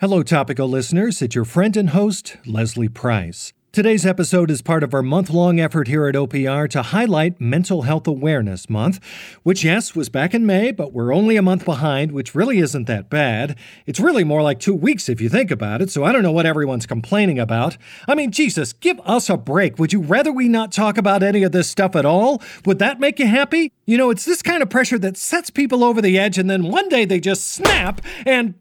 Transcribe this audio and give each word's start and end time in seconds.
Hello, 0.00 0.22
topical 0.22 0.66
listeners. 0.66 1.20
It's 1.20 1.34
your 1.34 1.44
friend 1.44 1.76
and 1.76 1.90
host, 1.90 2.38
Leslie 2.46 2.88
Price. 2.88 3.52
Today's 3.70 4.06
episode 4.06 4.50
is 4.50 4.62
part 4.62 4.82
of 4.82 4.94
our 4.94 5.02
month 5.02 5.28
long 5.28 5.60
effort 5.60 5.88
here 5.88 6.06
at 6.06 6.14
OPR 6.14 6.70
to 6.70 6.80
highlight 6.80 7.38
Mental 7.38 7.82
Health 7.82 8.06
Awareness 8.06 8.70
Month, 8.70 8.98
which, 9.42 9.62
yes, 9.62 9.94
was 9.94 10.08
back 10.08 10.32
in 10.32 10.46
May, 10.46 10.70
but 10.70 10.94
we're 10.94 11.12
only 11.14 11.36
a 11.36 11.42
month 11.42 11.66
behind, 11.66 12.12
which 12.12 12.34
really 12.34 12.60
isn't 12.60 12.86
that 12.86 13.10
bad. 13.10 13.58
It's 13.84 14.00
really 14.00 14.24
more 14.24 14.40
like 14.40 14.58
two 14.58 14.74
weeks 14.74 15.10
if 15.10 15.20
you 15.20 15.28
think 15.28 15.50
about 15.50 15.82
it, 15.82 15.90
so 15.90 16.02
I 16.02 16.12
don't 16.12 16.22
know 16.22 16.32
what 16.32 16.46
everyone's 16.46 16.86
complaining 16.86 17.38
about. 17.38 17.76
I 18.08 18.14
mean, 18.14 18.30
Jesus, 18.30 18.72
give 18.72 18.98
us 19.00 19.28
a 19.28 19.36
break. 19.36 19.78
Would 19.78 19.92
you 19.92 20.00
rather 20.00 20.32
we 20.32 20.48
not 20.48 20.72
talk 20.72 20.96
about 20.96 21.22
any 21.22 21.42
of 21.42 21.52
this 21.52 21.68
stuff 21.68 21.94
at 21.94 22.06
all? 22.06 22.40
Would 22.64 22.78
that 22.78 23.00
make 23.00 23.18
you 23.18 23.26
happy? 23.26 23.70
You 23.84 23.98
know, 23.98 24.08
it's 24.08 24.24
this 24.24 24.40
kind 24.40 24.62
of 24.62 24.70
pressure 24.70 24.98
that 25.00 25.18
sets 25.18 25.50
people 25.50 25.84
over 25.84 26.00
the 26.00 26.18
edge, 26.18 26.38
and 26.38 26.48
then 26.48 26.70
one 26.70 26.88
day 26.88 27.04
they 27.04 27.20
just 27.20 27.48
snap 27.48 28.00
and. 28.24 28.54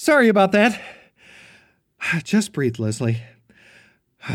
Sorry 0.00 0.28
about 0.28 0.52
that. 0.52 0.80
Just 2.24 2.54
breathe, 2.54 2.78
Leslie. 2.78 3.20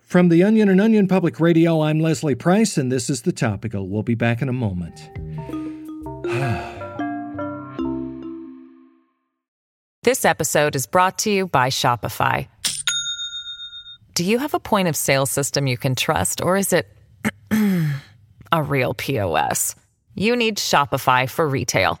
From 0.00 0.28
the 0.28 0.42
Onion 0.42 0.68
and 0.68 0.80
Onion 0.80 1.08
Public 1.08 1.40
Radio, 1.40 1.82
I'm 1.82 2.00
Leslie 2.00 2.34
Price, 2.34 2.78
and 2.78 2.92
this 2.92 3.10
is 3.10 3.22
The 3.22 3.32
Topical. 3.32 3.88
We'll 3.88 4.02
be 4.02 4.14
back 4.14 4.42
in 4.42 4.48
a 4.48 4.52
moment. 4.52 4.96
this 10.02 10.24
episode 10.24 10.76
is 10.76 10.86
brought 10.86 11.18
to 11.20 11.30
you 11.30 11.46
by 11.46 11.68
Shopify. 11.68 12.48
Do 14.14 14.24
you 14.24 14.38
have 14.38 14.52
a 14.52 14.60
point 14.60 14.88
of 14.88 14.96
sale 14.96 15.26
system 15.26 15.66
you 15.66 15.76
can 15.76 15.94
trust, 15.94 16.42
or 16.42 16.56
is 16.56 16.72
it 16.72 16.88
a 18.52 18.62
real 18.62 18.94
POS? 18.94 19.74
You 20.14 20.36
need 20.36 20.56
Shopify 20.56 21.28
for 21.28 21.48
retail. 21.48 22.00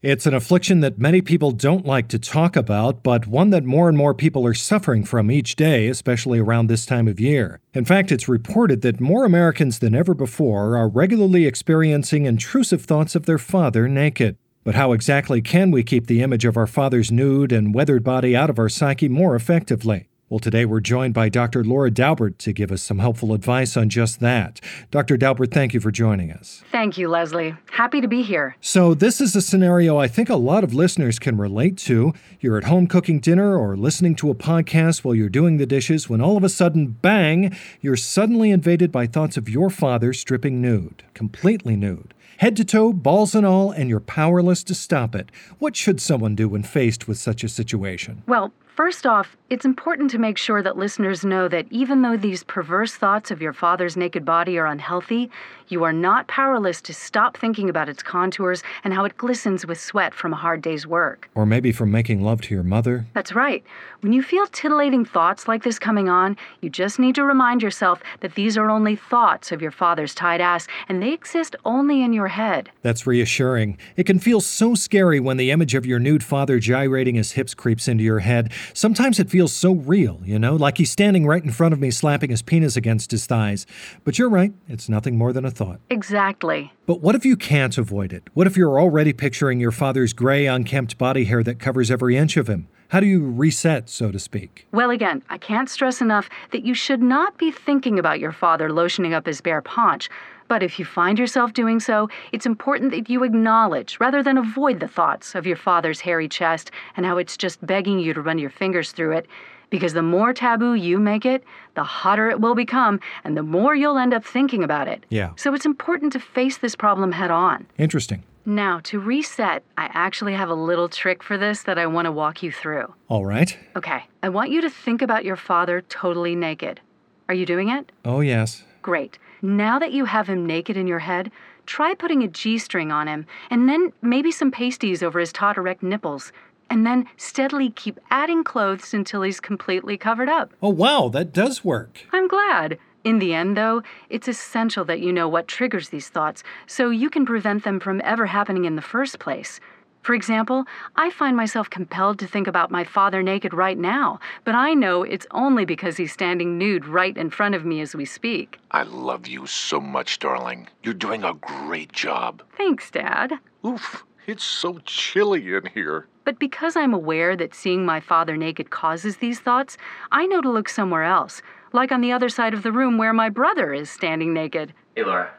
It's 0.00 0.26
an 0.26 0.34
affliction 0.34 0.78
that 0.78 1.00
many 1.00 1.20
people 1.20 1.50
don't 1.50 1.84
like 1.84 2.06
to 2.08 2.20
talk 2.20 2.54
about, 2.54 3.02
but 3.02 3.26
one 3.26 3.50
that 3.50 3.64
more 3.64 3.88
and 3.88 3.98
more 3.98 4.14
people 4.14 4.46
are 4.46 4.54
suffering 4.54 5.02
from 5.02 5.28
each 5.28 5.56
day, 5.56 5.88
especially 5.88 6.38
around 6.38 6.68
this 6.68 6.86
time 6.86 7.08
of 7.08 7.18
year. 7.18 7.58
In 7.74 7.84
fact, 7.84 8.12
it's 8.12 8.28
reported 8.28 8.82
that 8.82 9.00
more 9.00 9.24
Americans 9.24 9.80
than 9.80 9.96
ever 9.96 10.14
before 10.14 10.76
are 10.76 10.88
regularly 10.88 11.46
experiencing 11.46 12.26
intrusive 12.26 12.84
thoughts 12.84 13.16
of 13.16 13.26
their 13.26 13.38
father 13.38 13.88
naked. 13.88 14.36
But 14.62 14.76
how 14.76 14.92
exactly 14.92 15.42
can 15.42 15.72
we 15.72 15.82
keep 15.82 16.06
the 16.06 16.22
image 16.22 16.44
of 16.44 16.56
our 16.56 16.68
father's 16.68 17.10
nude 17.10 17.50
and 17.50 17.74
weathered 17.74 18.04
body 18.04 18.36
out 18.36 18.50
of 18.50 18.60
our 18.60 18.68
psyche 18.68 19.08
more 19.08 19.34
effectively? 19.34 20.06
Well, 20.30 20.38
today 20.38 20.66
we're 20.66 20.80
joined 20.80 21.14
by 21.14 21.30
Dr. 21.30 21.64
Laura 21.64 21.90
Daubert 21.90 22.36
to 22.36 22.52
give 22.52 22.70
us 22.70 22.82
some 22.82 22.98
helpful 22.98 23.32
advice 23.32 23.78
on 23.78 23.88
just 23.88 24.20
that. 24.20 24.60
Dr. 24.90 25.16
Daubert, 25.16 25.50
thank 25.50 25.72
you 25.72 25.80
for 25.80 25.90
joining 25.90 26.30
us. 26.30 26.62
Thank 26.70 26.98
you, 26.98 27.08
Leslie. 27.08 27.54
Happy 27.70 28.02
to 28.02 28.08
be 28.08 28.20
here. 28.20 28.54
So, 28.60 28.92
this 28.92 29.22
is 29.22 29.34
a 29.34 29.40
scenario 29.40 29.96
I 29.96 30.06
think 30.06 30.28
a 30.28 30.36
lot 30.36 30.64
of 30.64 30.74
listeners 30.74 31.18
can 31.18 31.38
relate 31.38 31.78
to. 31.78 32.12
You're 32.40 32.58
at 32.58 32.64
home 32.64 32.88
cooking 32.88 33.20
dinner 33.20 33.56
or 33.56 33.74
listening 33.74 34.14
to 34.16 34.28
a 34.28 34.34
podcast 34.34 35.02
while 35.02 35.14
you're 35.14 35.30
doing 35.30 35.56
the 35.56 35.64
dishes 35.64 36.10
when 36.10 36.20
all 36.20 36.36
of 36.36 36.44
a 36.44 36.50
sudden, 36.50 36.88
bang, 36.88 37.56
you're 37.80 37.96
suddenly 37.96 38.50
invaded 38.50 38.92
by 38.92 39.06
thoughts 39.06 39.38
of 39.38 39.48
your 39.48 39.70
father 39.70 40.12
stripping 40.12 40.60
nude, 40.60 41.04
completely 41.14 41.74
nude 41.74 42.12
head 42.36 42.54
to 42.54 42.64
toe, 42.64 42.92
balls 42.92 43.34
and 43.34 43.44
all, 43.44 43.72
and 43.72 43.90
you're 43.90 43.98
powerless 43.98 44.62
to 44.62 44.72
stop 44.72 45.14
it. 45.16 45.30
What 45.58 45.74
should 45.74 46.00
someone 46.00 46.36
do 46.36 46.48
when 46.48 46.62
faced 46.62 47.08
with 47.08 47.18
such 47.18 47.42
a 47.42 47.48
situation? 47.48 48.22
Well, 48.28 48.52
First 48.78 49.06
off, 49.06 49.36
it's 49.50 49.64
important 49.64 50.08
to 50.12 50.18
make 50.18 50.38
sure 50.38 50.62
that 50.62 50.76
listeners 50.76 51.24
know 51.24 51.48
that 51.48 51.66
even 51.68 52.02
though 52.02 52.16
these 52.16 52.44
perverse 52.44 52.94
thoughts 52.94 53.32
of 53.32 53.42
your 53.42 53.52
father's 53.52 53.96
naked 53.96 54.24
body 54.24 54.56
are 54.56 54.66
unhealthy, 54.66 55.30
you 55.68 55.82
are 55.84 55.92
not 55.92 56.28
powerless 56.28 56.80
to 56.82 56.94
stop 56.94 57.36
thinking 57.36 57.68
about 57.68 57.88
its 57.88 58.02
contours 58.02 58.62
and 58.84 58.94
how 58.94 59.04
it 59.04 59.16
glistens 59.16 59.66
with 59.66 59.80
sweat 59.80 60.14
from 60.14 60.32
a 60.32 60.36
hard 60.36 60.62
day's 60.62 60.86
work. 60.86 61.28
Or 61.34 61.44
maybe 61.44 61.72
from 61.72 61.90
making 61.90 62.22
love 62.22 62.40
to 62.42 62.54
your 62.54 62.62
mother. 62.62 63.06
That's 63.14 63.34
right. 63.34 63.64
When 64.00 64.12
you 64.12 64.22
feel 64.22 64.46
titillating 64.46 65.04
thoughts 65.04 65.48
like 65.48 65.64
this 65.64 65.78
coming 65.78 66.08
on, 66.08 66.36
you 66.60 66.70
just 66.70 66.98
need 66.98 67.16
to 67.16 67.24
remind 67.24 67.62
yourself 67.62 68.00
that 68.20 68.34
these 68.34 68.56
are 68.56 68.70
only 68.70 68.96
thoughts 68.96 69.50
of 69.50 69.60
your 69.60 69.72
father's 69.72 70.14
tight 70.14 70.40
ass 70.40 70.68
and 70.88 71.02
they 71.02 71.12
exist 71.12 71.56
only 71.64 72.02
in 72.02 72.12
your 72.12 72.28
head. 72.28 72.70
That's 72.82 73.06
reassuring. 73.06 73.76
It 73.96 74.04
can 74.04 74.20
feel 74.20 74.40
so 74.40 74.74
scary 74.74 75.20
when 75.20 75.36
the 75.36 75.50
image 75.50 75.74
of 75.74 75.84
your 75.84 75.98
nude 75.98 76.22
father 76.22 76.58
gyrating 76.60 77.16
his 77.16 77.32
hips 77.32 77.54
creeps 77.54 77.88
into 77.88 78.04
your 78.04 78.20
head. 78.20 78.52
Sometimes 78.74 79.18
it 79.18 79.30
feels 79.30 79.52
so 79.52 79.72
real, 79.72 80.20
you 80.24 80.38
know, 80.38 80.56
like 80.56 80.78
he's 80.78 80.90
standing 80.90 81.26
right 81.26 81.42
in 81.42 81.50
front 81.50 81.72
of 81.72 81.80
me 81.80 81.90
slapping 81.90 82.30
his 82.30 82.42
penis 82.42 82.76
against 82.76 83.10
his 83.10 83.26
thighs. 83.26 83.66
But 84.04 84.18
you're 84.18 84.28
right, 84.28 84.52
it's 84.68 84.88
nothing 84.88 85.16
more 85.16 85.32
than 85.32 85.44
a 85.44 85.50
thought. 85.50 85.80
Exactly. 85.90 86.72
But 86.88 87.02
what 87.02 87.14
if 87.14 87.26
you 87.26 87.36
can't 87.36 87.76
avoid 87.76 88.14
it? 88.14 88.30
What 88.32 88.46
if 88.46 88.56
you're 88.56 88.80
already 88.80 89.12
picturing 89.12 89.60
your 89.60 89.72
father's 89.72 90.14
gray, 90.14 90.46
unkempt 90.46 90.96
body 90.96 91.24
hair 91.24 91.42
that 91.42 91.58
covers 91.58 91.90
every 91.90 92.16
inch 92.16 92.38
of 92.38 92.48
him? 92.48 92.66
How 92.88 93.00
do 93.00 93.06
you 93.06 93.28
reset, 93.30 93.90
so 93.90 94.10
to 94.10 94.18
speak? 94.18 94.66
Well, 94.72 94.88
again, 94.88 95.22
I 95.28 95.36
can't 95.36 95.68
stress 95.68 96.00
enough 96.00 96.30
that 96.50 96.64
you 96.64 96.72
should 96.72 97.02
not 97.02 97.36
be 97.36 97.50
thinking 97.50 97.98
about 97.98 98.20
your 98.20 98.32
father 98.32 98.70
lotioning 98.70 99.12
up 99.12 99.26
his 99.26 99.42
bare 99.42 99.60
paunch. 99.60 100.08
But 100.48 100.62
if 100.62 100.78
you 100.78 100.86
find 100.86 101.18
yourself 101.18 101.52
doing 101.52 101.78
so, 101.78 102.08
it's 102.32 102.46
important 102.46 102.92
that 102.92 103.10
you 103.10 103.22
acknowledge 103.22 104.00
rather 104.00 104.22
than 104.22 104.38
avoid 104.38 104.80
the 104.80 104.88
thoughts 104.88 105.34
of 105.34 105.46
your 105.46 105.56
father's 105.56 106.00
hairy 106.00 106.26
chest 106.26 106.70
and 106.96 107.04
how 107.04 107.18
it's 107.18 107.36
just 107.36 107.66
begging 107.66 107.98
you 107.98 108.14
to 108.14 108.22
run 108.22 108.38
your 108.38 108.48
fingers 108.48 108.92
through 108.92 109.12
it. 109.12 109.26
Because 109.70 109.92
the 109.92 110.02
more 110.02 110.32
taboo 110.32 110.74
you 110.74 110.98
make 110.98 111.26
it, 111.26 111.44
the 111.74 111.84
hotter 111.84 112.30
it 112.30 112.40
will 112.40 112.54
become, 112.54 113.00
and 113.24 113.36
the 113.36 113.42
more 113.42 113.74
you'll 113.74 113.98
end 113.98 114.14
up 114.14 114.24
thinking 114.24 114.64
about 114.64 114.88
it. 114.88 115.04
Yeah. 115.10 115.32
So 115.36 115.52
it's 115.54 115.66
important 115.66 116.12
to 116.14 116.20
face 116.20 116.58
this 116.58 116.74
problem 116.74 117.12
head 117.12 117.30
on. 117.30 117.66
Interesting. 117.76 118.22
Now, 118.46 118.80
to 118.84 118.98
reset, 118.98 119.62
I 119.76 119.90
actually 119.92 120.32
have 120.32 120.48
a 120.48 120.54
little 120.54 120.88
trick 120.88 121.22
for 121.22 121.36
this 121.36 121.64
that 121.64 121.78
I 121.78 121.86
want 121.86 122.06
to 122.06 122.12
walk 122.12 122.42
you 122.42 122.50
through. 122.50 122.94
All 123.08 123.26
right. 123.26 123.58
Okay, 123.76 124.04
I 124.22 124.30
want 124.30 124.50
you 124.50 124.62
to 124.62 124.70
think 124.70 125.02
about 125.02 125.26
your 125.26 125.36
father 125.36 125.82
totally 125.82 126.34
naked. 126.34 126.80
Are 127.28 127.34
you 127.34 127.44
doing 127.44 127.68
it? 127.68 127.92
Oh, 128.06 128.20
yes. 128.20 128.64
Great. 128.80 129.18
Now 129.42 129.78
that 129.78 129.92
you 129.92 130.06
have 130.06 130.28
him 130.28 130.46
naked 130.46 130.78
in 130.78 130.86
your 130.86 131.00
head, 131.00 131.30
try 131.66 131.92
putting 131.94 132.22
a 132.22 132.28
G 132.28 132.56
string 132.56 132.90
on 132.90 133.06
him, 133.06 133.26
and 133.50 133.68
then 133.68 133.92
maybe 134.00 134.32
some 134.32 134.50
pasties 134.50 135.02
over 135.02 135.20
his 135.20 135.30
taut 135.30 135.58
erect 135.58 135.82
nipples. 135.82 136.32
And 136.70 136.86
then 136.86 137.06
steadily 137.16 137.70
keep 137.70 137.98
adding 138.10 138.44
clothes 138.44 138.92
until 138.92 139.22
he's 139.22 139.40
completely 139.40 139.96
covered 139.96 140.28
up. 140.28 140.52
Oh, 140.62 140.68
wow, 140.68 141.08
that 141.12 141.32
does 141.32 141.64
work. 141.64 142.06
I'm 142.12 142.28
glad. 142.28 142.78
In 143.04 143.20
the 143.20 143.32
end, 143.32 143.56
though, 143.56 143.82
it's 144.10 144.28
essential 144.28 144.84
that 144.84 145.00
you 145.00 145.12
know 145.12 145.28
what 145.28 145.48
triggers 145.48 145.88
these 145.88 146.08
thoughts 146.08 146.42
so 146.66 146.90
you 146.90 147.08
can 147.08 147.24
prevent 147.24 147.64
them 147.64 147.80
from 147.80 148.02
ever 148.04 148.26
happening 148.26 148.64
in 148.66 148.76
the 148.76 148.82
first 148.82 149.18
place. 149.18 149.60
For 150.02 150.14
example, 150.14 150.64
I 150.96 151.10
find 151.10 151.36
myself 151.36 151.68
compelled 151.70 152.18
to 152.20 152.26
think 152.26 152.46
about 152.46 152.70
my 152.70 152.84
father 152.84 153.22
naked 153.22 153.52
right 153.52 153.76
now, 153.76 154.20
but 154.44 154.54
I 154.54 154.74
know 154.74 155.02
it's 155.02 155.26
only 155.32 155.64
because 155.64 155.96
he's 155.96 156.12
standing 156.12 156.56
nude 156.56 156.86
right 156.86 157.16
in 157.16 157.30
front 157.30 157.54
of 157.54 157.64
me 157.64 157.80
as 157.80 157.94
we 157.94 158.04
speak. 158.04 158.58
I 158.70 158.84
love 158.84 159.26
you 159.26 159.46
so 159.46 159.80
much, 159.80 160.18
darling. 160.18 160.68
You're 160.82 160.94
doing 160.94 161.24
a 161.24 161.34
great 161.34 161.92
job. 161.92 162.42
Thanks, 162.56 162.90
Dad. 162.90 163.34
Oof, 163.66 164.04
it's 164.28 164.44
so 164.44 164.78
chilly 164.84 165.54
in 165.54 165.66
here. 165.72 166.06
But 166.24 166.38
because 166.38 166.76
I'm 166.76 166.92
aware 166.92 167.34
that 167.34 167.54
seeing 167.54 167.86
my 167.86 167.98
father 167.98 168.36
naked 168.36 168.68
causes 168.70 169.16
these 169.16 169.40
thoughts, 169.40 169.78
I 170.12 170.26
know 170.26 170.42
to 170.42 170.50
look 170.50 170.68
somewhere 170.68 171.04
else, 171.04 171.40
like 171.72 171.90
on 171.90 172.02
the 172.02 172.12
other 172.12 172.28
side 172.28 172.52
of 172.52 172.62
the 172.62 172.70
room 172.70 172.98
where 172.98 173.14
my 173.14 173.30
brother 173.30 173.72
is 173.72 173.88
standing 173.90 174.34
naked. 174.34 174.74
Hey, 174.94 175.04
Laura, 175.04 175.30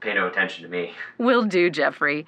pay 0.00 0.12
no 0.12 0.28
attention 0.28 0.62
to 0.64 0.68
me. 0.68 0.92
Will 1.16 1.44
do, 1.44 1.70
Jeffrey. 1.70 2.26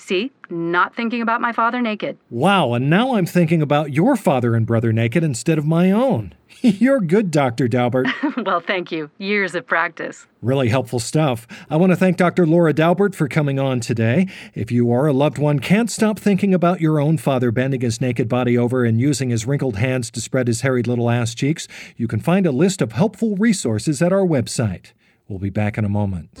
See, 0.00 0.32
not 0.48 0.96
thinking 0.96 1.20
about 1.20 1.42
my 1.42 1.52
father 1.52 1.82
naked. 1.82 2.16
Wow, 2.30 2.72
and 2.72 2.88
now 2.88 3.16
I'm 3.16 3.26
thinking 3.26 3.60
about 3.60 3.92
your 3.92 4.16
father 4.16 4.54
and 4.54 4.64
brother 4.66 4.94
naked 4.94 5.22
instead 5.22 5.58
of 5.58 5.66
my 5.66 5.90
own. 5.90 6.34
You're 6.62 7.00
good, 7.00 7.30
Dr. 7.30 7.68
Daubert. 7.68 8.10
well, 8.46 8.60
thank 8.60 8.90
you. 8.90 9.10
Years 9.18 9.54
of 9.54 9.66
practice. 9.66 10.26
Really 10.40 10.70
helpful 10.70 11.00
stuff. 11.00 11.46
I 11.68 11.76
want 11.76 11.92
to 11.92 11.96
thank 11.96 12.16
Dr. 12.16 12.46
Laura 12.46 12.72
Daubert 12.72 13.14
for 13.14 13.28
coming 13.28 13.58
on 13.58 13.78
today. 13.80 14.26
If 14.54 14.72
you 14.72 14.86
or 14.86 15.06
a 15.06 15.12
loved 15.12 15.36
one 15.36 15.58
can't 15.58 15.90
stop 15.90 16.18
thinking 16.18 16.54
about 16.54 16.80
your 16.80 16.98
own 16.98 17.18
father 17.18 17.50
bending 17.50 17.82
his 17.82 18.00
naked 18.00 18.26
body 18.26 18.56
over 18.56 18.86
and 18.86 18.98
using 18.98 19.28
his 19.28 19.46
wrinkled 19.46 19.76
hands 19.76 20.10
to 20.12 20.20
spread 20.20 20.48
his 20.48 20.62
hairy 20.62 20.82
little 20.82 21.10
ass 21.10 21.34
cheeks, 21.34 21.68
you 21.98 22.08
can 22.08 22.20
find 22.20 22.46
a 22.46 22.52
list 22.52 22.80
of 22.80 22.92
helpful 22.92 23.36
resources 23.36 24.00
at 24.00 24.14
our 24.14 24.26
website. 24.26 24.92
We'll 25.28 25.38
be 25.38 25.50
back 25.50 25.76
in 25.76 25.84
a 25.84 25.90
moment. 25.90 26.40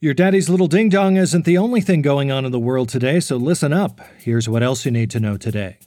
Your 0.00 0.14
daddy's 0.14 0.48
little 0.48 0.68
ding 0.68 0.90
dong 0.90 1.16
isn't 1.16 1.44
the 1.44 1.58
only 1.58 1.80
thing 1.80 2.02
going 2.02 2.30
on 2.30 2.44
in 2.44 2.52
the 2.52 2.60
world 2.60 2.88
today, 2.88 3.18
so 3.18 3.36
listen 3.36 3.72
up. 3.72 4.00
Here's 4.16 4.48
what 4.48 4.62
else 4.62 4.84
you 4.84 4.92
need 4.92 5.10
to 5.10 5.18
know 5.18 5.36
today. 5.36 5.78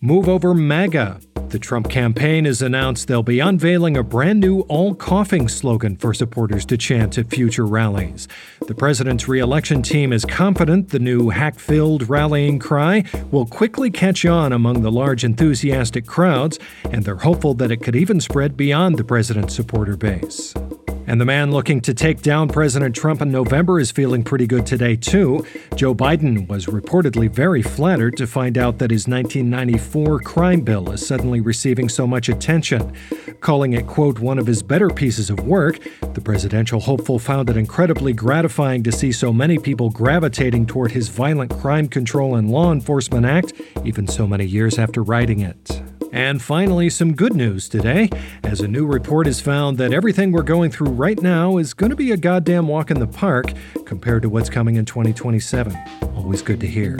Move 0.00 0.30
over 0.30 0.54
MAGA. 0.54 1.20
The 1.48 1.58
Trump 1.58 1.90
campaign 1.90 2.46
has 2.46 2.62
announced 2.62 3.06
they'll 3.06 3.22
be 3.22 3.40
unveiling 3.40 3.98
a 3.98 4.02
brand 4.02 4.40
new 4.40 4.60
all 4.62 4.94
coughing 4.94 5.46
slogan 5.46 5.98
for 5.98 6.14
supporters 6.14 6.64
to 6.64 6.78
chant 6.78 7.18
at 7.18 7.28
future 7.28 7.66
rallies. 7.66 8.28
The 8.66 8.74
president's 8.74 9.28
reelection 9.28 9.82
team 9.82 10.14
is 10.14 10.24
confident 10.24 10.88
the 10.88 10.98
new 10.98 11.28
hack 11.28 11.58
filled 11.58 12.08
rallying 12.08 12.58
cry 12.58 13.04
will 13.30 13.44
quickly 13.44 13.90
catch 13.90 14.24
on 14.24 14.54
among 14.54 14.80
the 14.80 14.90
large 14.90 15.22
enthusiastic 15.22 16.06
crowds, 16.06 16.58
and 16.90 17.04
they're 17.04 17.16
hopeful 17.16 17.52
that 17.54 17.70
it 17.70 17.82
could 17.82 17.94
even 17.94 18.22
spread 18.22 18.56
beyond 18.56 18.96
the 18.96 19.04
president's 19.04 19.54
supporter 19.54 19.98
base. 19.98 20.54
And 21.06 21.20
the 21.20 21.26
man 21.26 21.52
looking 21.52 21.82
to 21.82 21.92
take 21.92 22.22
down 22.22 22.48
President 22.48 22.96
Trump 22.96 23.20
in 23.20 23.30
November 23.30 23.78
is 23.78 23.90
feeling 23.90 24.24
pretty 24.24 24.46
good 24.46 24.64
today, 24.64 24.96
too. 24.96 25.44
Joe 25.74 25.94
Biden 25.94 26.48
was 26.48 26.66
reportedly 26.66 27.30
very 27.30 27.60
flattered 27.60 28.16
to 28.16 28.26
find 28.26 28.56
out 28.56 28.78
that 28.78 28.90
his 28.90 29.06
1994 29.06 30.20
crime 30.20 30.62
bill 30.62 30.90
is 30.92 31.06
suddenly 31.06 31.40
receiving 31.40 31.90
so 31.90 32.06
much 32.06 32.30
attention. 32.30 32.94
Calling 33.40 33.74
it, 33.74 33.86
quote, 33.86 34.18
one 34.18 34.38
of 34.38 34.46
his 34.46 34.62
better 34.62 34.88
pieces 34.88 35.28
of 35.28 35.40
work, 35.40 35.78
the 36.14 36.20
presidential 36.22 36.80
hopeful 36.80 37.18
found 37.18 37.50
it 37.50 37.58
incredibly 37.58 38.14
gratifying 38.14 38.82
to 38.82 38.90
see 38.90 39.12
so 39.12 39.30
many 39.30 39.58
people 39.58 39.90
gravitating 39.90 40.64
toward 40.66 40.92
his 40.92 41.08
Violent 41.08 41.50
Crime 41.50 41.86
Control 41.86 42.34
and 42.36 42.50
Law 42.50 42.72
Enforcement 42.72 43.26
Act, 43.26 43.52
even 43.84 44.08
so 44.08 44.26
many 44.26 44.46
years 44.46 44.78
after 44.78 45.02
writing 45.02 45.40
it. 45.40 45.83
And 46.14 46.40
finally, 46.40 46.90
some 46.90 47.16
good 47.16 47.34
news 47.34 47.68
today, 47.68 48.08
as 48.44 48.60
a 48.60 48.68
new 48.68 48.86
report 48.86 49.26
has 49.26 49.40
found 49.40 49.78
that 49.78 49.92
everything 49.92 50.30
we're 50.30 50.44
going 50.44 50.70
through 50.70 50.90
right 50.90 51.20
now 51.20 51.58
is 51.58 51.74
going 51.74 51.90
to 51.90 51.96
be 51.96 52.12
a 52.12 52.16
goddamn 52.16 52.68
walk 52.68 52.92
in 52.92 53.00
the 53.00 53.06
park 53.08 53.46
compared 53.84 54.22
to 54.22 54.28
what's 54.28 54.48
coming 54.48 54.76
in 54.76 54.84
2027. 54.84 55.76
Always 56.14 56.40
good 56.40 56.60
to 56.60 56.68
hear. 56.68 56.96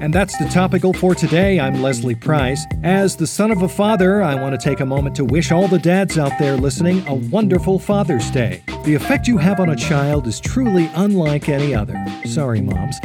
And 0.00 0.14
that's 0.14 0.38
the 0.38 0.48
topical 0.48 0.92
for 0.92 1.12
today. 1.12 1.58
I'm 1.58 1.82
Leslie 1.82 2.14
Price. 2.14 2.64
As 2.84 3.16
the 3.16 3.26
son 3.26 3.50
of 3.50 3.62
a 3.62 3.68
father, 3.68 4.22
I 4.22 4.36
want 4.36 4.58
to 4.58 4.64
take 4.64 4.78
a 4.78 4.86
moment 4.86 5.16
to 5.16 5.24
wish 5.24 5.50
all 5.50 5.66
the 5.66 5.80
dads 5.80 6.18
out 6.18 6.38
there 6.38 6.56
listening 6.56 7.04
a 7.08 7.14
wonderful 7.14 7.80
Father's 7.80 8.30
Day. 8.30 8.62
The 8.84 8.94
effect 8.94 9.26
you 9.26 9.38
have 9.38 9.58
on 9.58 9.70
a 9.70 9.76
child 9.76 10.28
is 10.28 10.38
truly 10.38 10.88
unlike 10.94 11.48
any 11.48 11.74
other. 11.74 11.96
Sorry, 12.24 12.60
moms. 12.60 12.96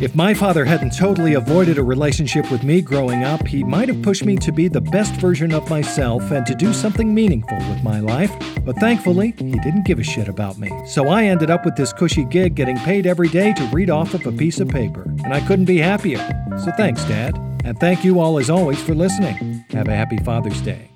If 0.00 0.14
my 0.14 0.32
father 0.32 0.64
hadn't 0.64 0.96
totally 0.96 1.34
avoided 1.34 1.76
a 1.76 1.82
relationship 1.82 2.48
with 2.52 2.62
me 2.62 2.80
growing 2.80 3.24
up, 3.24 3.44
he 3.48 3.64
might 3.64 3.88
have 3.88 4.00
pushed 4.00 4.24
me 4.24 4.36
to 4.36 4.52
be 4.52 4.68
the 4.68 4.80
best 4.80 5.12
version 5.14 5.52
of 5.52 5.68
myself 5.68 6.30
and 6.30 6.46
to 6.46 6.54
do 6.54 6.72
something 6.72 7.12
meaningful 7.12 7.58
with 7.68 7.82
my 7.82 7.98
life. 7.98 8.32
But 8.64 8.76
thankfully, 8.76 9.34
he 9.38 9.58
didn't 9.58 9.86
give 9.86 9.98
a 9.98 10.04
shit 10.04 10.28
about 10.28 10.56
me. 10.56 10.70
So 10.86 11.08
I 11.08 11.24
ended 11.24 11.50
up 11.50 11.64
with 11.64 11.74
this 11.74 11.92
cushy 11.92 12.24
gig 12.24 12.54
getting 12.54 12.76
paid 12.78 13.08
every 13.08 13.28
day 13.28 13.52
to 13.54 13.64
read 13.72 13.90
off 13.90 14.14
of 14.14 14.24
a 14.24 14.30
piece 14.30 14.60
of 14.60 14.68
paper. 14.68 15.02
And 15.24 15.34
I 15.34 15.40
couldn't 15.40 15.64
be 15.64 15.78
happier. 15.78 16.18
So 16.64 16.70
thanks, 16.76 17.02
Dad. 17.06 17.36
And 17.64 17.76
thank 17.80 18.04
you 18.04 18.20
all 18.20 18.38
as 18.38 18.50
always 18.50 18.80
for 18.80 18.94
listening. 18.94 19.64
Have 19.70 19.88
a 19.88 19.96
happy 19.96 20.18
Father's 20.18 20.60
Day. 20.60 20.92